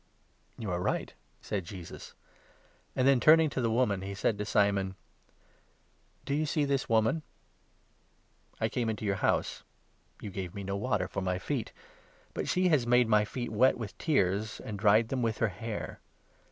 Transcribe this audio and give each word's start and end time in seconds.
""You 0.57 0.71
are 0.71 0.79
right, 0.79 1.13
"said 1.43 1.63
Jesus, 1.63 2.15
and 2.95 3.07
then, 3.07 3.19
turning 3.19 3.51
to 3.51 3.61
the 3.61 3.69
woman, 3.69 3.99
44 3.99 4.07
he 4.09 4.15
said 4.15 4.37
to 4.39 4.45
Simon: 4.45 4.95
"Do 6.25 6.33
you 6.33 6.47
see 6.47 6.65
this 6.65 6.89
woman? 6.89 7.21
I 8.59 8.67
came 8.67 8.89
into 8.89 9.05
your 9.05 9.17
house— 9.17 9.61
you 10.23 10.31
gave 10.31 10.55
me 10.55 10.63
no 10.63 10.75
water 10.75 11.07
for 11.07 11.21
my 11.21 11.37
feet, 11.37 11.71
but 12.33 12.49
she 12.49 12.69
has 12.69 12.87
made 12.87 13.07
my 13.07 13.25
feet 13.25 13.51
wet 13.51 13.77
with 13.77 13.95
tears 13.99 14.59
and 14.61 14.79
dried 14.79 15.09
them 15.09 15.21
with 15.21 15.37
her 15.37 15.49
hair. 15.49 15.99